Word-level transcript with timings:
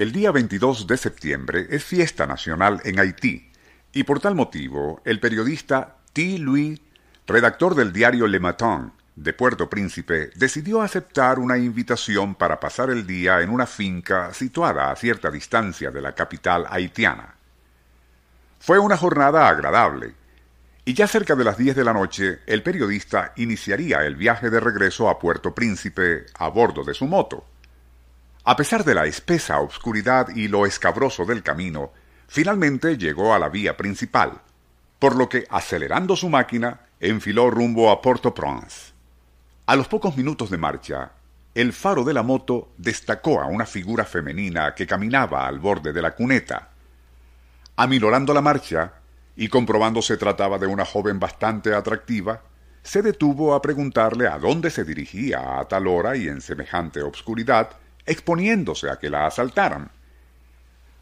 El 0.00 0.12
día 0.12 0.30
22 0.30 0.86
de 0.86 0.96
septiembre 0.96 1.66
es 1.68 1.84
fiesta 1.84 2.26
nacional 2.26 2.80
en 2.84 2.98
Haití 2.98 3.52
y 3.92 4.04
por 4.04 4.18
tal 4.18 4.34
motivo 4.34 5.02
el 5.04 5.20
periodista 5.20 5.98
T. 6.14 6.38
Louis, 6.38 6.80
redactor 7.26 7.74
del 7.74 7.92
diario 7.92 8.26
Le 8.26 8.40
Matin 8.40 8.92
de 9.14 9.34
Puerto 9.34 9.68
Príncipe, 9.68 10.30
decidió 10.36 10.80
aceptar 10.80 11.38
una 11.38 11.58
invitación 11.58 12.34
para 12.34 12.58
pasar 12.58 12.88
el 12.88 13.06
día 13.06 13.42
en 13.42 13.50
una 13.50 13.66
finca 13.66 14.32
situada 14.32 14.90
a 14.90 14.96
cierta 14.96 15.30
distancia 15.30 15.90
de 15.90 16.00
la 16.00 16.14
capital 16.14 16.64
haitiana. 16.70 17.34
Fue 18.58 18.78
una 18.78 18.96
jornada 18.96 19.50
agradable 19.50 20.14
y 20.86 20.94
ya 20.94 21.08
cerca 21.08 21.34
de 21.34 21.44
las 21.44 21.58
10 21.58 21.76
de 21.76 21.84
la 21.84 21.92
noche 21.92 22.38
el 22.46 22.62
periodista 22.62 23.34
iniciaría 23.36 24.06
el 24.06 24.16
viaje 24.16 24.48
de 24.48 24.60
regreso 24.60 25.10
a 25.10 25.18
Puerto 25.18 25.54
Príncipe 25.54 26.24
a 26.38 26.48
bordo 26.48 26.84
de 26.84 26.94
su 26.94 27.04
moto. 27.04 27.44
A 28.44 28.56
pesar 28.56 28.84
de 28.84 28.94
la 28.94 29.04
espesa 29.04 29.60
obscuridad 29.60 30.28
y 30.34 30.48
lo 30.48 30.64
escabroso 30.64 31.26
del 31.26 31.42
camino, 31.42 31.92
finalmente 32.26 32.96
llegó 32.96 33.34
a 33.34 33.38
la 33.38 33.50
vía 33.50 33.76
principal, 33.76 34.40
por 34.98 35.14
lo 35.14 35.28
que, 35.28 35.46
acelerando 35.50 36.16
su 36.16 36.30
máquina, 36.30 36.80
enfiló 37.00 37.50
rumbo 37.50 37.90
a 37.90 38.00
Port-au-Prince. 38.00 38.92
A 39.66 39.76
los 39.76 39.88
pocos 39.88 40.16
minutos 40.16 40.50
de 40.50 40.56
marcha, 40.56 41.12
el 41.54 41.72
faro 41.74 42.02
de 42.02 42.14
la 42.14 42.22
moto 42.22 42.70
destacó 42.78 43.40
a 43.40 43.46
una 43.46 43.66
figura 43.66 44.04
femenina 44.04 44.74
que 44.74 44.86
caminaba 44.86 45.46
al 45.46 45.58
borde 45.58 45.92
de 45.92 46.00
la 46.00 46.14
cuneta. 46.14 46.70
Aminorando 47.76 48.32
la 48.32 48.40
marcha, 48.40 48.94
y 49.36 49.48
comprobando 49.48 50.00
se 50.00 50.16
trataba 50.16 50.58
de 50.58 50.66
una 50.66 50.84
joven 50.84 51.18
bastante 51.20 51.74
atractiva, 51.74 52.42
se 52.82 53.02
detuvo 53.02 53.54
a 53.54 53.60
preguntarle 53.60 54.26
a 54.26 54.38
dónde 54.38 54.70
se 54.70 54.84
dirigía 54.84 55.58
a 55.60 55.68
tal 55.68 55.86
hora 55.86 56.16
y 56.16 56.28
en 56.28 56.40
semejante 56.40 57.02
obscuridad, 57.02 57.70
exponiéndose 58.06 58.90
a 58.90 58.98
que 58.98 59.10
la 59.10 59.26
asaltaran. 59.26 59.90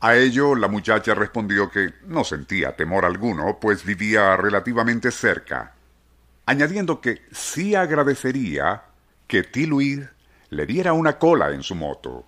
A 0.00 0.16
ello 0.16 0.54
la 0.54 0.68
muchacha 0.68 1.14
respondió 1.14 1.70
que 1.70 1.92
no 2.06 2.24
sentía 2.24 2.74
temor 2.74 3.04
alguno, 3.04 3.58
pues 3.60 3.84
vivía 3.84 4.36
relativamente 4.36 5.10
cerca, 5.10 5.74
añadiendo 6.46 7.00
que 7.00 7.22
sí 7.32 7.74
agradecería 7.74 8.82
que 9.26 9.42
T. 9.42 9.66
Louis 9.66 10.00
le 10.48 10.66
diera 10.66 10.92
una 10.92 11.18
cola 11.18 11.50
en 11.50 11.62
su 11.62 11.74
moto. 11.74 12.26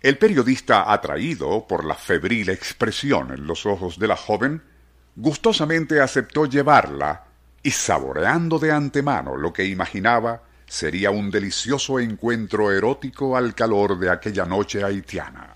El 0.00 0.18
periodista, 0.18 0.92
atraído 0.92 1.66
por 1.66 1.84
la 1.84 1.94
febril 1.94 2.48
expresión 2.50 3.32
en 3.32 3.46
los 3.46 3.66
ojos 3.66 3.98
de 3.98 4.06
la 4.06 4.16
joven, 4.16 4.62
gustosamente 5.16 6.00
aceptó 6.00 6.46
llevarla 6.46 7.24
y 7.62 7.72
saboreando 7.72 8.58
de 8.58 8.70
antemano 8.70 9.36
lo 9.36 9.52
que 9.52 9.64
imaginaba 9.64 10.42
sería 10.66 11.10
un 11.10 11.30
delicioso 11.30 12.00
encuentro 12.00 12.72
erótico 12.72 13.36
al 13.36 13.54
calor 13.54 13.98
de 13.98 14.10
aquella 14.10 14.44
noche 14.44 14.82
haitiana. 14.82 15.54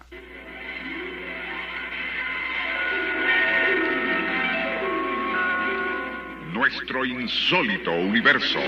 Nuestro 6.52 7.04
insólito 7.04 7.90
universo. 7.90 8.58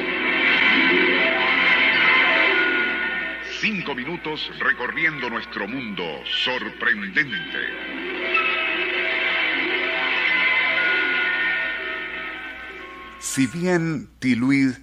Cinco 3.61 3.95
minutos 3.95 4.51
recorriendo 4.59 5.31
nuestro 5.31 5.69
mundo 5.69 6.03
sorprendente. 6.45 7.59
Si 13.21 13.47
bien 13.47 14.09
T. 14.19 14.35
Louis 14.35 14.81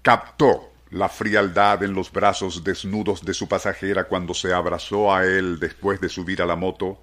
captó 0.00 0.71
la 0.92 1.08
frialdad 1.08 1.82
en 1.82 1.94
los 1.94 2.12
brazos 2.12 2.62
desnudos 2.62 3.24
de 3.24 3.32
su 3.32 3.48
pasajera 3.48 4.04
cuando 4.04 4.34
se 4.34 4.52
abrazó 4.52 5.14
a 5.14 5.24
él 5.24 5.58
después 5.58 6.00
de 6.02 6.10
subir 6.10 6.42
a 6.42 6.46
la 6.46 6.54
moto, 6.54 7.02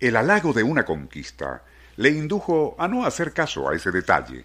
el 0.00 0.16
halago 0.16 0.52
de 0.52 0.64
una 0.64 0.84
conquista 0.84 1.62
le 1.96 2.10
indujo 2.10 2.74
a 2.80 2.88
no 2.88 3.06
hacer 3.06 3.32
caso 3.32 3.68
a 3.68 3.76
ese 3.76 3.92
detalle. 3.92 4.44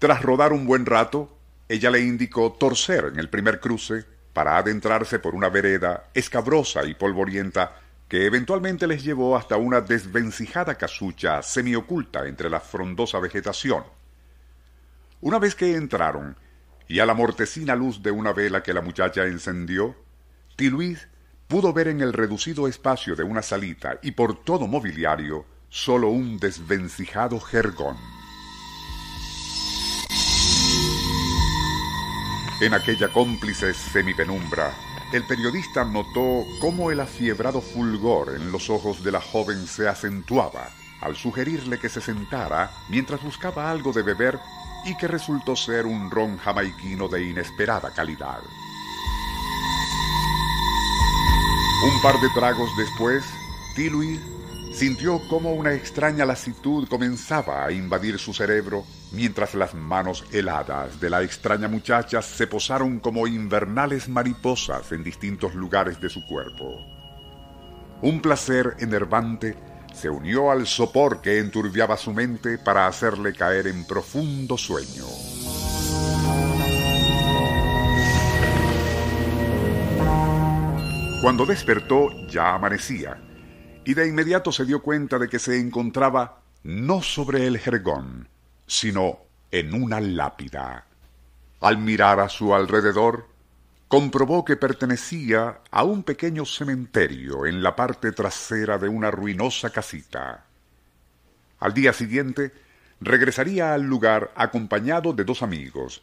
Tras 0.00 0.22
rodar 0.22 0.52
un 0.52 0.66
buen 0.66 0.84
rato, 0.84 1.38
ella 1.68 1.88
le 1.92 2.00
indicó 2.00 2.52
torcer 2.52 3.04
en 3.12 3.20
el 3.20 3.30
primer 3.30 3.60
cruce 3.60 4.04
para 4.32 4.56
adentrarse 4.56 5.20
por 5.20 5.36
una 5.36 5.48
vereda 5.48 6.08
escabrosa 6.14 6.84
y 6.84 6.94
polvorienta 6.94 7.76
que 8.08 8.26
eventualmente 8.26 8.88
les 8.88 9.04
llevó 9.04 9.36
hasta 9.36 9.56
una 9.56 9.80
desvencijada 9.80 10.74
casucha 10.74 11.40
semioculta 11.42 12.26
entre 12.26 12.50
la 12.50 12.58
frondosa 12.58 13.20
vegetación. 13.20 13.84
Una 15.20 15.38
vez 15.38 15.54
que 15.54 15.76
entraron, 15.76 16.36
y 16.88 17.00
a 17.00 17.06
la 17.06 17.14
mortecina 17.14 17.74
luz 17.74 18.02
de 18.02 18.10
una 18.10 18.32
vela 18.32 18.62
que 18.62 18.74
la 18.74 18.80
muchacha 18.80 19.24
encendió, 19.24 19.96
T. 20.56 20.70
Pudo 21.48 21.72
ver 21.72 21.88
en 21.88 22.00
el 22.00 22.12
reducido 22.12 22.66
espacio 22.66 23.14
de 23.14 23.24
una 23.24 23.42
salita 23.42 23.98
y 24.02 24.12
por 24.12 24.42
todo 24.42 24.66
mobiliario 24.66 25.44
solo 25.68 26.08
un 26.08 26.38
desvencijado 26.38 27.40
jergón. 27.40 27.96
En 32.62 32.74
aquella 32.74 33.08
cómplice 33.08 33.74
semipenumbra, 33.74 34.72
el 35.12 35.26
periodista 35.26 35.84
notó 35.84 36.44
cómo 36.60 36.90
el 36.90 37.00
afiebrado 37.00 37.60
fulgor 37.60 38.34
en 38.36 38.52
los 38.52 38.70
ojos 38.70 39.02
de 39.02 39.12
la 39.12 39.20
joven 39.20 39.66
se 39.66 39.88
acentuaba 39.88 40.70
al 41.02 41.16
sugerirle 41.16 41.78
que 41.78 41.88
se 41.88 42.00
sentara 42.00 42.70
mientras 42.88 43.22
buscaba 43.22 43.70
algo 43.70 43.92
de 43.92 44.02
beber 44.02 44.38
y 44.84 44.96
que 44.96 45.08
resultó 45.08 45.56
ser 45.56 45.86
un 45.86 46.10
ron 46.10 46.38
jamaiquino 46.38 47.08
de 47.08 47.24
inesperada 47.24 47.90
calidad. 47.90 48.40
Un 51.84 52.02
par 52.02 52.20
de 52.20 52.28
tragos 52.30 52.70
después, 52.76 53.24
Tilly 53.74 54.20
sintió 54.72 55.20
como 55.28 55.52
una 55.52 55.74
extraña 55.74 56.24
lasitud 56.24 56.88
comenzaba 56.88 57.64
a 57.64 57.72
invadir 57.72 58.18
su 58.18 58.32
cerebro 58.32 58.84
mientras 59.12 59.54
las 59.54 59.74
manos 59.74 60.24
heladas 60.32 60.98
de 61.00 61.10
la 61.10 61.22
extraña 61.22 61.68
muchacha 61.68 62.22
se 62.22 62.46
posaron 62.46 63.00
como 63.00 63.26
invernales 63.26 64.08
mariposas 64.08 64.92
en 64.92 65.04
distintos 65.04 65.54
lugares 65.54 66.00
de 66.00 66.08
su 66.08 66.24
cuerpo. 66.26 66.78
Un 68.00 68.20
placer 68.20 68.76
enervante 68.78 69.56
se 69.92 70.08
unió 70.10 70.50
al 70.50 70.66
sopor 70.66 71.20
que 71.20 71.38
enturbiaba 71.38 71.96
su 71.96 72.12
mente 72.12 72.58
para 72.58 72.86
hacerle 72.86 73.32
caer 73.32 73.66
en 73.66 73.84
profundo 73.86 74.56
sueño. 74.56 75.04
Cuando 81.22 81.46
despertó 81.46 82.10
ya 82.26 82.54
amanecía, 82.54 83.22
y 83.84 83.94
de 83.94 84.08
inmediato 84.08 84.50
se 84.52 84.64
dio 84.64 84.82
cuenta 84.82 85.18
de 85.18 85.28
que 85.28 85.38
se 85.38 85.58
encontraba 85.58 86.40
no 86.64 87.02
sobre 87.02 87.46
el 87.46 87.58
jergón, 87.58 88.28
sino 88.66 89.18
en 89.50 89.74
una 89.74 90.00
lápida. 90.00 90.86
Al 91.60 91.78
mirar 91.78 92.18
a 92.20 92.28
su 92.28 92.54
alrededor, 92.54 93.28
comprobó 93.92 94.42
que 94.42 94.56
pertenecía 94.56 95.58
a 95.70 95.84
un 95.84 96.02
pequeño 96.02 96.46
cementerio 96.46 97.44
en 97.44 97.62
la 97.62 97.76
parte 97.76 98.10
trasera 98.12 98.78
de 98.78 98.88
una 98.88 99.10
ruinosa 99.10 99.68
casita. 99.68 100.46
Al 101.60 101.74
día 101.74 101.92
siguiente, 101.92 102.52
regresaría 103.02 103.74
al 103.74 103.82
lugar 103.82 104.32
acompañado 104.34 105.12
de 105.12 105.24
dos 105.24 105.42
amigos, 105.42 106.02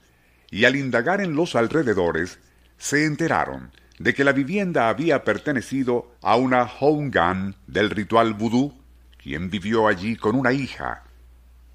y 0.51 0.65
al 0.65 0.75
indagar 0.75 1.19
en 1.19 1.35
los 1.35 1.55
alrededores, 1.55 2.37
se 2.77 3.05
enteraron 3.05 3.71
de 3.97 4.13
que 4.13 4.23
la 4.23 4.33
vivienda 4.33 4.89
había 4.89 5.23
pertenecido 5.23 6.11
a 6.21 6.35
una 6.35 6.67
Houngan 6.67 7.55
del 7.65 7.89
ritual 7.89 8.35
vudú, 8.35 8.71
quien 9.17 9.49
vivió 9.49 9.87
allí 9.87 10.15
con 10.15 10.35
una 10.35 10.53
hija. 10.53 11.05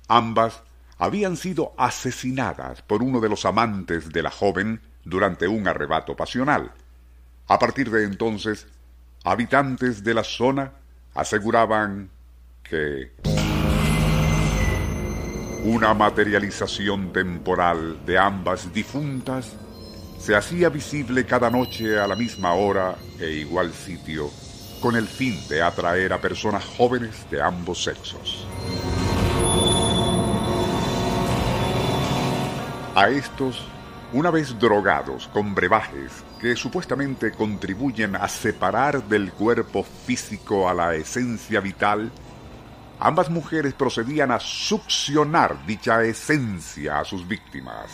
Ambas 0.06 0.62
habían 0.96 1.36
sido 1.36 1.74
asesinadas 1.76 2.82
por 2.82 3.02
uno 3.02 3.18
de 3.18 3.30
los 3.30 3.44
amantes 3.44 4.10
de 4.12 4.22
la 4.22 4.30
joven, 4.30 4.80
durante 5.04 5.46
un 5.48 5.66
arrebato 5.68 6.16
pasional. 6.16 6.72
A 7.48 7.58
partir 7.58 7.90
de 7.90 8.04
entonces, 8.04 8.66
habitantes 9.24 10.02
de 10.02 10.14
la 10.14 10.24
zona 10.24 10.72
aseguraban 11.14 12.10
que 12.62 13.12
una 15.64 15.94
materialización 15.94 17.12
temporal 17.12 18.04
de 18.04 18.18
ambas 18.18 18.72
difuntas 18.72 19.54
se 20.18 20.34
hacía 20.34 20.68
visible 20.68 21.26
cada 21.26 21.50
noche 21.50 21.98
a 21.98 22.06
la 22.06 22.16
misma 22.16 22.54
hora 22.54 22.96
e 23.20 23.30
igual 23.30 23.72
sitio 23.72 24.30
con 24.80 24.96
el 24.96 25.06
fin 25.06 25.38
de 25.48 25.62
atraer 25.62 26.12
a 26.12 26.20
personas 26.20 26.62
jóvenes 26.62 27.26
de 27.30 27.40
ambos 27.40 27.82
sexos. 27.82 28.46
A 32.94 33.08
estos, 33.08 33.66
una 34.14 34.30
vez 34.30 34.56
drogados 34.60 35.26
con 35.32 35.56
brebajes 35.56 36.12
que 36.40 36.54
supuestamente 36.54 37.32
contribuyen 37.32 38.14
a 38.14 38.28
separar 38.28 39.02
del 39.08 39.32
cuerpo 39.32 39.82
físico 39.82 40.68
a 40.68 40.74
la 40.74 40.94
esencia 40.94 41.58
vital, 41.58 42.12
ambas 43.00 43.28
mujeres 43.28 43.74
procedían 43.74 44.30
a 44.30 44.38
succionar 44.38 45.66
dicha 45.66 46.04
esencia 46.04 47.00
a 47.00 47.04
sus 47.04 47.26
víctimas. 47.26 47.90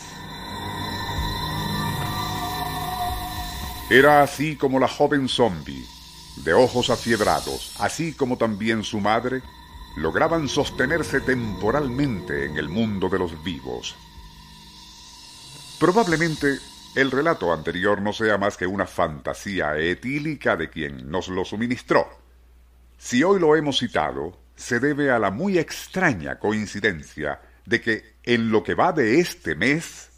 Era 3.89 4.21
así 4.21 4.55
como 4.55 4.79
la 4.79 4.87
joven 4.87 5.27
zombie, 5.27 5.83
de 6.45 6.53
ojos 6.53 6.91
afiebrados, 6.91 7.75
así 7.79 8.13
como 8.13 8.37
también 8.37 8.83
su 8.83 8.99
madre, 8.99 9.41
lograban 9.97 10.47
sostenerse 10.47 11.19
temporalmente 11.19 12.45
en 12.45 12.57
el 12.57 12.69
mundo 12.69 13.09
de 13.09 13.17
los 13.17 13.43
vivos. 13.43 13.95
Probablemente 15.81 16.59
el 16.95 17.09
relato 17.09 17.51
anterior 17.51 18.03
no 18.03 18.13
sea 18.13 18.37
más 18.37 18.55
que 18.55 18.67
una 18.67 18.85
fantasía 18.85 19.75
etílica 19.79 20.55
de 20.55 20.69
quien 20.69 21.09
nos 21.09 21.27
lo 21.27 21.43
suministró. 21.43 22.07
Si 22.99 23.23
hoy 23.23 23.39
lo 23.39 23.55
hemos 23.55 23.79
citado, 23.79 24.37
se 24.55 24.79
debe 24.79 25.09
a 25.09 25.17
la 25.17 25.31
muy 25.31 25.57
extraña 25.57 26.37
coincidencia 26.37 27.41
de 27.65 27.81
que 27.81 28.03
en 28.21 28.51
lo 28.51 28.61
que 28.61 28.75
va 28.75 28.91
de 28.91 29.19
este 29.19 29.55
mes, 29.55 30.11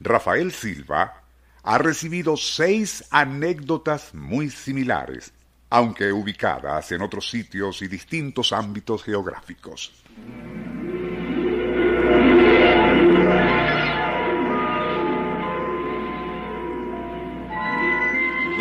Rafael 0.00 0.52
Silva 0.52 1.22
ha 1.62 1.76
recibido 1.76 2.38
seis 2.38 3.04
anécdotas 3.10 4.14
muy 4.14 4.48
similares, 4.48 5.34
aunque 5.68 6.14
ubicadas 6.14 6.92
en 6.92 7.02
otros 7.02 7.28
sitios 7.28 7.82
y 7.82 7.88
distintos 7.88 8.54
ámbitos 8.54 9.04
geográficos. 9.04 10.02